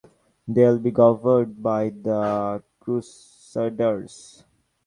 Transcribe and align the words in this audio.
They 0.47 0.63
will 0.65 0.79
be 0.79 0.89
governed 0.89 1.61
by 1.61 1.89
the 1.89 2.63
Crusaders. 2.79 4.43